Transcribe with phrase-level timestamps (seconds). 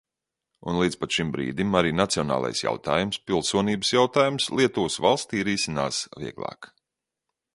[0.69, 6.73] Un līdz pat šim brīdim arī nacionālais jautājums, pilsonības jautājums Lietuvas valstī risinās vieglāk.